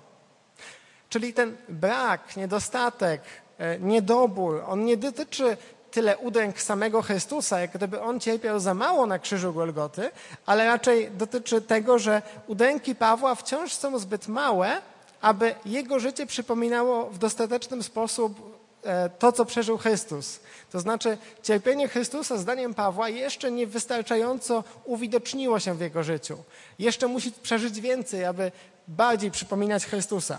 [1.08, 3.22] Czyli ten brak, niedostatek,
[3.58, 5.56] e, niedobór, on nie dotyczy
[5.90, 10.10] tyle udręk samego Chrystusa, jak gdyby on cierpiał za mało na krzyżu Golgoty,
[10.46, 14.82] ale raczej dotyczy tego, że udręki Pawła wciąż są zbyt małe,
[15.20, 20.40] aby jego życie przypominało w dostateczny sposób e, to, co przeżył Chrystus.
[20.72, 26.38] To znaczy, cierpienie Chrystusa, zdaniem Pawła, jeszcze nie wystarczająco uwidoczniło się w jego życiu.
[26.78, 28.52] Jeszcze musi przeżyć więcej, aby
[28.88, 30.38] bardziej przypominać Chrystusa.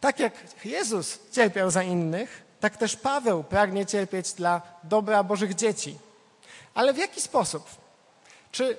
[0.00, 0.32] Tak jak
[0.64, 5.98] Jezus cierpiał za innych, tak też Paweł pragnie cierpieć dla dobra Bożych dzieci.
[6.74, 7.66] Ale w jaki sposób?
[8.52, 8.76] Czy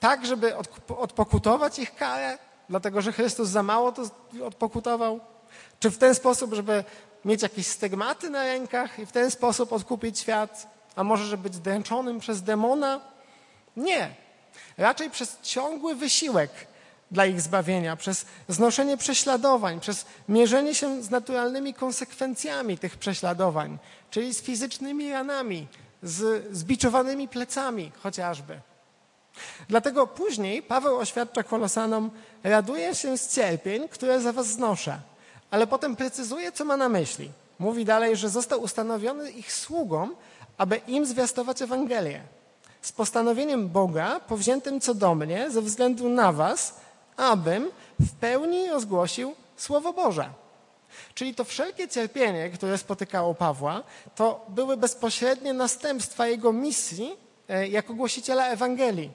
[0.00, 0.56] tak, żeby
[0.88, 4.02] odpokutować ich karę, dlatego że Chrystus za mało to
[4.44, 5.20] odpokutował?
[5.80, 6.84] Czy w ten sposób, żeby
[7.24, 10.66] mieć jakieś stygmaty na rękach i w ten sposób odkupić świat?
[10.96, 13.00] A może, żeby być dręczonym przez demona?
[13.76, 14.14] Nie.
[14.78, 16.50] Raczej przez ciągły wysiłek
[17.10, 23.78] dla ich zbawienia, przez znoszenie prześladowań, przez mierzenie się z naturalnymi konsekwencjami tych prześladowań,
[24.10, 25.68] czyli z fizycznymi ranami,
[26.02, 28.60] z zbiczowanymi plecami chociażby.
[29.68, 32.10] Dlatego później Paweł oświadcza kolosanom,
[32.44, 35.00] raduję się z cierpień, które za was znoszę,
[35.50, 37.30] ale potem precyzuje, co ma na myśli.
[37.58, 40.08] Mówi dalej, że został ustanowiony ich sługą,
[40.58, 42.20] aby im zwiastować Ewangelię.
[42.82, 46.74] Z postanowieniem Boga, powziętym co do mnie, ze względu na was,
[47.16, 50.30] abym w pełni rozgłosił Słowo Boże.
[51.14, 53.82] Czyli to wszelkie cierpienie, które spotykało Pawła,
[54.14, 57.16] to były bezpośrednie następstwa jego misji
[57.48, 59.10] e, jako głosiciela Ewangelii.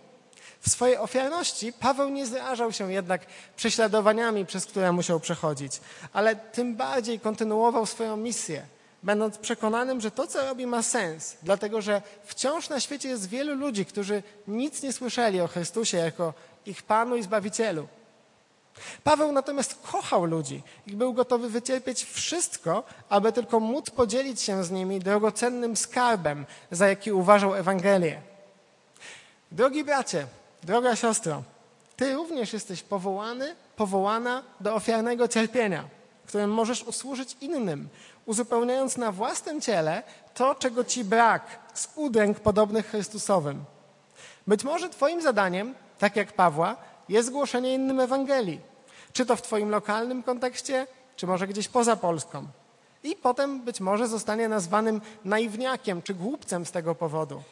[0.62, 5.82] W swojej ofiarności Paweł nie zrażał się jednak prześladowaniami, przez które musiał przechodzić,
[6.14, 8.66] ale tym bardziej kontynuował swoją misję,
[9.04, 13.56] będąc przekonanym, że to, co robi, ma sens, dlatego że wciąż na świecie jest wielu
[13.56, 16.34] ludzi, którzy nic nie słyszeli o Chrystusie jako
[16.66, 17.88] ich Panu i Zbawicielu.
[19.04, 24.72] Paweł natomiast kochał ludzi i był gotowy wycierpieć wszystko, aby tylko móc podzielić się z
[24.72, 28.22] nimi drogocennym skarbem, za jaki uważał Ewangelię.
[29.52, 30.28] Drogi bracie,
[30.64, 31.44] droga siostro,
[31.96, 35.84] ty również jesteś powołany, powołana do ofiarnego cierpienia,
[36.28, 37.90] którym możesz usłużyć innym,
[38.26, 43.64] uzupełniając na własnym ciele to, czego ci brak z udręk podobnych Chrystusowym.
[44.48, 46.76] Być może twoim zadaniem tak jak Pawła,
[47.10, 48.60] jest głoszenie innym Ewangelii.
[49.14, 52.48] Czy to w Twoim lokalnym kontekście, czy może gdzieś poza Polską.
[53.04, 57.44] I potem być może zostanie nazwanym naiwniakiem czy głupcem z tego powodu.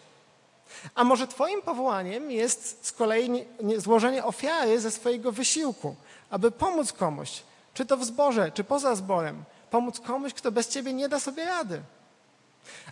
[0.95, 3.45] A może Twoim powołaniem jest z kolei
[3.77, 5.95] złożenie ofiary ze swojego wysiłku,
[6.29, 10.93] aby pomóc komuś, czy to w zborze, czy poza zborem, pomóc komuś, kto bez Ciebie
[10.93, 11.81] nie da sobie rady.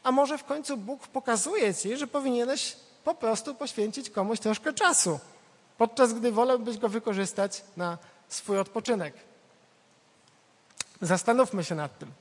[0.04, 5.20] A może w końcu Bóg pokazuje Ci, że powinieneś po prostu poświęcić komuś troszkę czasu
[5.78, 9.14] podczas gdy wolałbyś go wykorzystać na swój odpoczynek.
[11.02, 12.12] Zastanówmy się nad tym.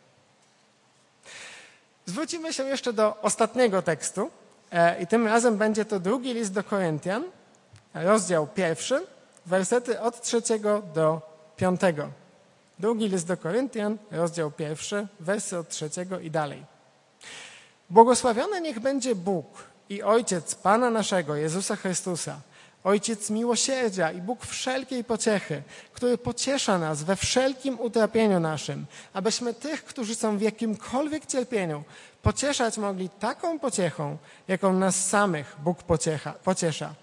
[2.06, 4.30] Zwrócimy się jeszcze do ostatniego tekstu
[4.72, 7.24] e, i tym razem będzie to drugi list do Koryntian,
[7.94, 9.06] rozdział pierwszy,
[9.46, 11.20] wersety od trzeciego do
[11.56, 12.08] piątego.
[12.78, 16.64] Drugi list do Koryntian, rozdział pierwszy, wersy od trzeciego i dalej.
[17.90, 19.46] Błogosławiony niech będzie Bóg
[19.88, 22.40] i Ojciec Pana naszego, Jezusa Chrystusa,
[22.84, 25.62] Ojciec miłosierdzia i Bóg wszelkiej pociechy,
[25.92, 31.84] który pociesza nas we wszelkim utrapieniu naszym, abyśmy tych, którzy są w jakimkolwiek cierpieniu,
[32.22, 34.16] pocieszać mogli taką pociechą,
[34.48, 36.94] jaką nas samych Bóg pociecha, pociesza.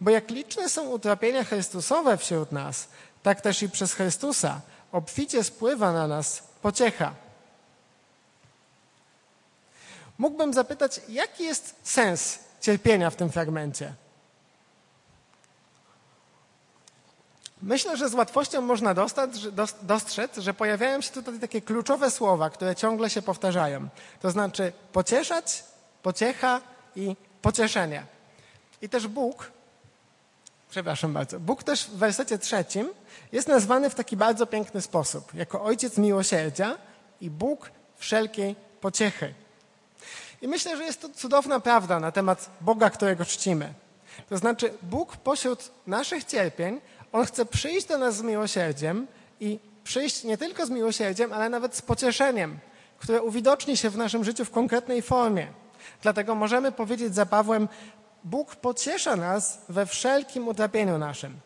[0.00, 2.88] Bo jak liczne są utrapienia Chrystusowe wśród nas,
[3.22, 4.60] tak też i przez Chrystusa
[4.92, 7.14] obficie spływa na nas pociecha.
[10.18, 13.94] mógłbym zapytać, jaki jest sens cierpienia w tym fragmencie?
[17.62, 19.30] Myślę, że z łatwością można dostać,
[19.82, 23.88] dostrzec, że pojawiają się tutaj takie kluczowe słowa, które ciągle się powtarzają.
[24.20, 25.64] To znaczy pocieszać,
[26.02, 26.60] pociecha
[26.96, 28.06] i pocieszenie.
[28.82, 29.50] I też Bóg,
[30.70, 32.90] przepraszam bardzo, Bóg też w wersecie trzecim
[33.32, 36.78] jest nazwany w taki bardzo piękny sposób, jako Ojciec miłosierdzia
[37.20, 39.34] i Bóg wszelkiej pociechy.
[40.42, 43.74] I myślę, że jest to cudowna prawda na temat Boga, którego czcimy.
[44.28, 46.80] To znaczy, Bóg pośród naszych cierpień,
[47.12, 49.06] On chce przyjść do nas z miłosierdziem
[49.40, 52.58] i przyjść nie tylko z miłosierdziem, ale nawet z pocieszeniem,
[52.98, 55.46] które uwidoczni się w naszym życiu w konkretnej formie.
[56.02, 57.68] Dlatego możemy powiedzieć za Pawłem,
[58.24, 61.40] Bóg pociesza nas we wszelkim utrapieniu naszym.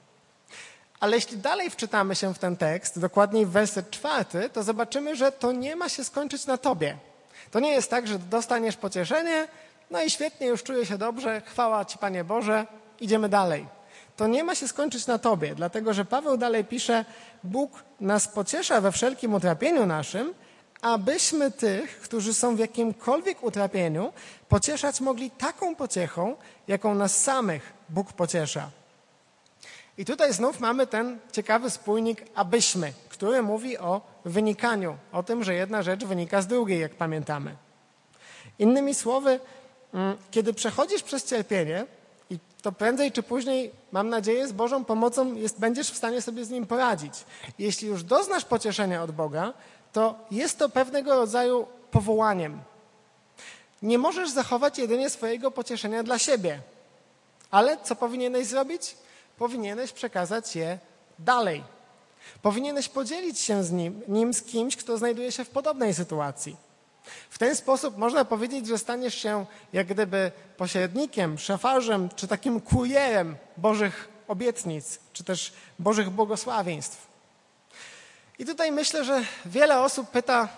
[1.01, 5.33] Ale jeśli dalej wczytamy się w ten tekst, dokładniej w werset czwarty, to zobaczymy, że
[5.33, 6.97] to nie ma się skończyć na tobie.
[7.51, 9.49] To nie jest tak, że dostaniesz pocieszenie,
[9.91, 12.67] no i świetnie, już czuję się dobrze, chwała Ci Panie Boże,
[13.01, 13.67] idziemy dalej.
[14.17, 17.05] To nie ma się skończyć na Tobie, dlatego że Paweł dalej pisze,
[17.45, 20.35] Bóg nas pociesza we wszelkim utrapieniu naszym,
[20.83, 24.13] abyśmy tych, którzy są w jakimkolwiek utrapieniu,
[24.49, 26.37] pocieszać mogli taką pociechą,
[26.69, 28.71] jaką nas samych Bóg pociesza.
[29.99, 35.55] I tutaj znów mamy ten ciekawy spójnik abyśmy, który mówi o wynikaniu, o tym, że
[35.55, 37.57] jedna rzecz wynika z drugiej, jak pamiętamy.
[38.59, 39.41] Innymi słowy,
[39.95, 41.87] mm, kiedy przechodzisz przez cierpienie,
[42.65, 46.51] to prędzej czy później, mam nadzieję, z Bożą pomocą jest, będziesz w stanie sobie z
[46.51, 47.15] nim poradzić.
[47.59, 49.53] Jeśli już doznasz pocieszenia od Boga,
[49.93, 52.61] to jest to pewnego rodzaju powołaniem.
[53.83, 56.61] Nie możesz zachować jedynie swojego pocieszenia dla siebie.
[57.51, 58.97] Ale co powinieneś zrobić?
[59.39, 60.79] Powinieneś przekazać je
[61.19, 61.65] dalej.
[62.43, 66.57] Powinieneś podzielić się z nim, nim z kimś, kto znajduje się w podobnej sytuacji.
[67.31, 73.37] W ten sposób można powiedzieć, że staniesz się jak gdyby pośrednikiem, szafarzem, czy takim kurierem
[73.57, 77.07] Bożych obietnic, czy też Bożych błogosławieństw.
[78.39, 80.49] I tutaj myślę, że wiele osób pyta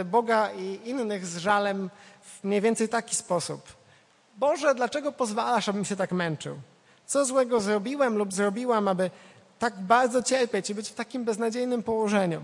[0.00, 1.90] e, Boga i innych z żalem
[2.22, 3.62] w mniej więcej taki sposób.
[4.36, 6.56] Boże, dlaczego pozwalasz, abym się tak męczył?
[7.06, 9.10] Co złego zrobiłem lub zrobiłam, aby
[9.58, 12.42] tak bardzo cierpieć i być w takim beznadziejnym położeniu?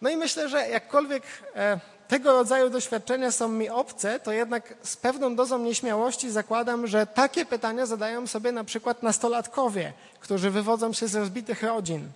[0.00, 1.22] No i myślę, że jakkolwiek
[1.56, 7.06] e, tego rodzaju doświadczenia są mi obce, to jednak z pewną dozą nieśmiałości zakładam, że
[7.06, 12.08] takie pytania zadają sobie na przykład nastolatkowie, którzy wywodzą się z rozbitych rodzin,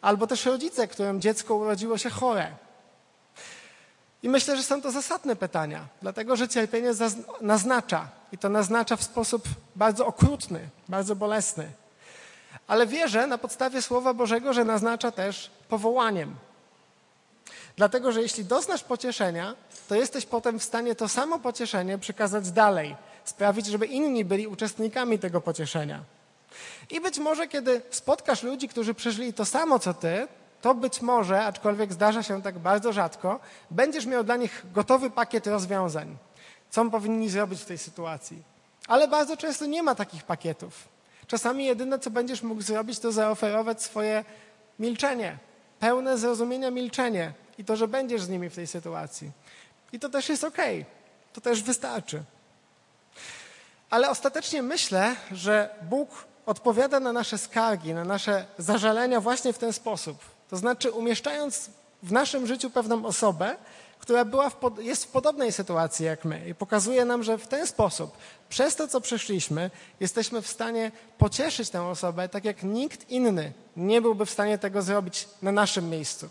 [0.00, 2.50] albo też rodzice, którym dziecko urodziło się chore.
[4.22, 6.90] I myślę, że są to zasadne pytania, dlatego że cierpienie
[7.40, 9.42] naznacza i to naznacza w sposób
[9.76, 11.70] bardzo okrutny, bardzo bolesny.
[12.66, 16.34] Ale wierzę na podstawie Słowa Bożego, że naznacza też powołaniem.
[17.78, 19.54] Dlatego, że jeśli doznasz pocieszenia,
[19.88, 25.18] to jesteś potem w stanie to samo pocieszenie przekazać dalej, sprawić, żeby inni byli uczestnikami
[25.18, 26.00] tego pocieszenia.
[26.90, 30.28] I być może, kiedy spotkasz ludzi, którzy przeżyli to samo co ty,
[30.62, 35.46] to być może, aczkolwiek zdarza się tak bardzo rzadko, będziesz miał dla nich gotowy pakiet
[35.46, 36.16] rozwiązań,
[36.70, 38.42] co powinni zrobić w tej sytuacji.
[38.88, 40.88] Ale bardzo często nie ma takich pakietów.
[41.26, 44.24] Czasami jedyne, co będziesz mógł zrobić, to zaoferować swoje
[44.78, 45.38] milczenie,
[45.80, 49.30] pełne zrozumienia milczenie i to, że będziesz z nimi w tej sytuacji.
[49.92, 50.58] I to też jest ok,
[51.32, 52.22] to też wystarczy.
[53.90, 59.72] Ale ostatecznie myślę, że Bóg odpowiada na nasze skargi, na nasze zażalenia właśnie w ten
[59.72, 60.18] sposób.
[60.50, 61.70] To znaczy, umieszczając
[62.02, 63.56] w naszym życiu pewną osobę,
[63.98, 67.66] która była w, jest w podobnej sytuacji jak my i pokazuje nam, że w ten
[67.66, 68.16] sposób,
[68.48, 74.02] przez to, co przeszliśmy, jesteśmy w stanie pocieszyć tę osobę, tak jak nikt inny nie
[74.02, 76.28] byłby w stanie tego zrobić na naszym miejscu.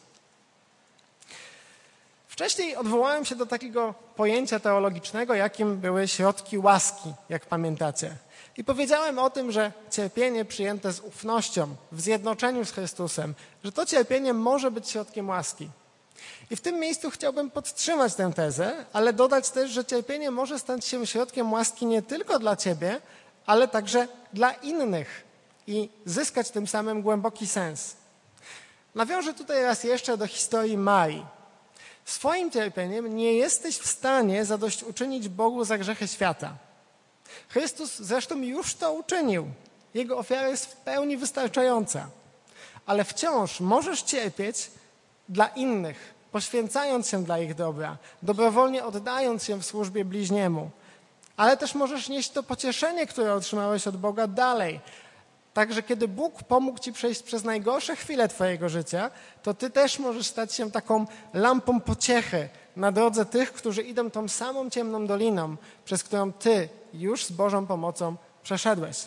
[2.38, 8.16] Wcześniej odwołałem się do takiego pojęcia teologicznego, jakim były środki łaski, jak pamiętacie.
[8.58, 13.86] I powiedziałem o tym, że cierpienie przyjęte z ufnością, w zjednoczeniu z Chrystusem, że to
[13.86, 15.70] cierpienie może być środkiem łaski.
[16.52, 20.86] I w tym miejscu chciałbym podtrzymać tę tezę, ale dodać też, że cierpienie może stać
[20.86, 23.02] się środkiem łaski nie tylko dla ciebie,
[23.46, 25.24] ale także dla innych
[25.68, 27.96] i zyskać tym samym głęboki sens.
[28.96, 31.37] Nawiążę tutaj raz jeszcze do historii Mai.
[32.08, 36.58] Swoim cierpieniem nie jesteś w stanie zadośćuczynić Bogu za grzechy świata.
[37.50, 39.48] Chrystus zresztą już to uczynił.
[39.94, 42.10] Jego ofiara jest w pełni wystarczająca.
[42.86, 44.72] Ale wciąż możesz cierpieć
[45.30, 50.70] dla innych, poświęcając się dla ich dobra, dobrowolnie oddając się w służbie bliźniemu.
[51.38, 54.80] Ale też możesz nieść to pocieszenie, które otrzymałeś od Boga dalej,
[55.58, 59.12] Także kiedy Bóg pomógł ci przejść przez najgorsze chwile twojego życia,
[59.44, 64.28] to ty też możesz stać się taką lampą pociechy na drodze tych, którzy idą tą
[64.28, 65.56] samą ciemną doliną,
[65.86, 68.98] przez którą ty już z Bożą pomocą przeszedłeś.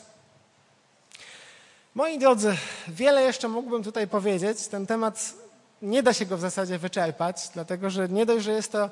[1.94, 2.57] Moi drodzy,
[2.88, 4.66] wiele jeszcze mógłbym tutaj powiedzieć.
[4.66, 5.34] Ten temat
[5.82, 8.90] nie da się go w zasadzie wyczerpać, dlatego że nie dość, że jest to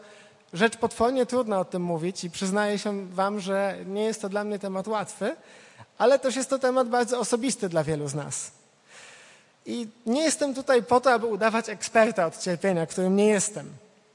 [0.53, 4.45] rzecz potwornie trudna o tym mówić i przyznaję się Wam, że nie jest to dla
[4.45, 5.37] mnie temat łatwy,
[5.99, 8.51] ale też jest to temat bardzo osobisty dla wielu z nas.
[9.67, 13.71] I nie jestem tutaj po to, aby udawać eksperta od cierpienia, którym nie jestem.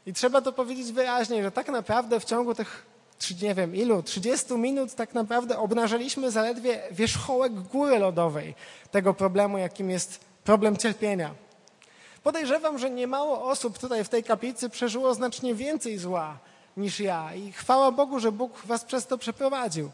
[0.05, 2.85] I trzeba to powiedzieć wyraźnie, że tak naprawdę w ciągu tych,
[3.41, 8.55] nie wiem ilu, 30 minut tak naprawdę obnażyliśmy zaledwie wierzchołek góry lodowej
[8.91, 11.31] tego problemu, jakim jest problem cierpienia.
[12.23, 16.37] Podejrzewam, że niemało osób tutaj w tej kaplicy przeżyło znacznie więcej zła
[16.77, 19.91] niż ja i chwała Bogu, że Bóg was przez to przeprowadził.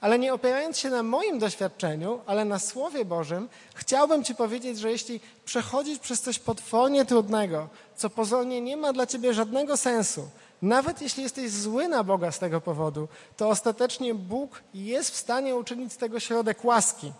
[0.00, 4.90] Ale nie opierając się na moim doświadczeniu, ale na Słowie Bożym, chciałbym Ci powiedzieć, że
[4.90, 10.28] jeśli przechodzisz przez coś potwornie trudnego, co pozornie nie ma dla Ciebie żadnego sensu,
[10.62, 15.56] nawet jeśli jesteś zły na Boga z tego powodu, to ostatecznie Bóg jest w stanie
[15.56, 17.12] uczynić z tego środek łaski.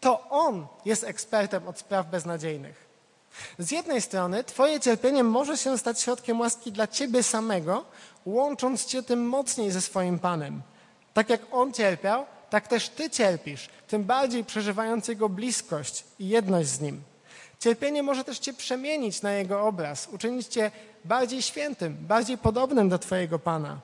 [0.00, 2.89] To On jest ekspertem od spraw beznadziejnych.
[3.58, 7.84] Z jednej strony Twoje cierpienie może się stać środkiem łaski dla Ciebie samego,
[8.26, 10.62] łącząc Cię tym mocniej ze swoim Panem.
[11.14, 16.68] Tak jak On cierpiał, tak też Ty cierpisz, tym bardziej przeżywając Jego bliskość i jedność
[16.68, 17.02] z Nim.
[17.58, 20.70] Cierpienie może też Cię przemienić na Jego obraz, uczynić Cię
[21.04, 23.80] bardziej świętym, bardziej podobnym do Twojego Pana.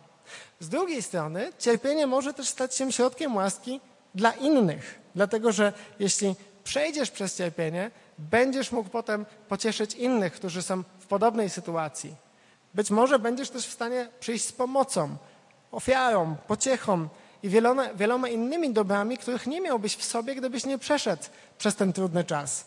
[0.61, 3.81] Z drugiej strony, cierpienie może też stać się środkiem łaski
[4.15, 6.35] dla innych, dlatego że jeśli
[6.65, 12.15] przejdziesz przez cierpienie, będziesz mógł potem pocieszyć innych, którzy są w podobnej sytuacji.
[12.75, 15.17] Być może będziesz też w stanie przyjść z pomocą,
[15.73, 17.09] ofiarą, pociechą
[17.43, 21.23] i wieloma, wieloma innymi dobrami, których nie miałbyś w sobie, gdybyś nie przeszedł
[21.59, 22.65] przez ten trudny czas.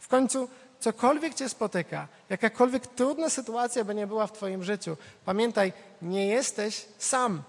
[0.00, 0.48] W końcu,
[0.80, 5.72] cokolwiek cię spotyka, jakakolwiek trudna sytuacja by nie była w twoim życiu, pamiętaj,
[6.02, 7.42] nie jesteś sam.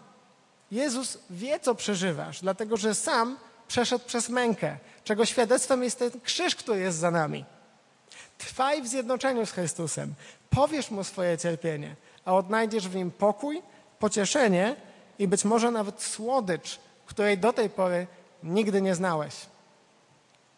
[0.71, 6.55] Jezus wie, co przeżywasz, dlatego że sam przeszedł przez mękę, czego świadectwem jest ten krzyż,
[6.55, 7.45] który jest za nami.
[8.37, 10.13] Trwaj w zjednoczeniu z Chrystusem.
[10.49, 11.95] Powiesz Mu swoje cierpienie,
[12.25, 13.61] a odnajdziesz w nim pokój,
[13.99, 14.75] pocieszenie
[15.19, 18.07] i być może nawet słodycz, której do tej pory
[18.43, 19.33] nigdy nie znałeś.